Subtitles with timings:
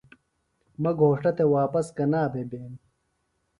[0.81, 2.73] مہ گھوݜٹہ تھےۡ واپس کنا بھےۡ بیم